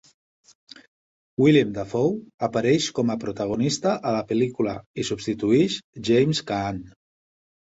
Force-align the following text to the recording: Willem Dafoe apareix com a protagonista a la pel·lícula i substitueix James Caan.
Willem 1.43 1.73
Dafoe 1.75 2.47
apareix 2.47 2.87
com 3.01 3.13
a 3.15 3.17
protagonista 3.25 3.93
a 4.09 4.15
la 4.17 4.25
pel·lícula 4.33 4.75
i 5.03 5.07
substitueix 5.11 5.77
James 6.11 6.43
Caan. 6.51 6.83